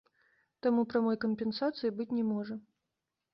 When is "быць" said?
2.01-2.09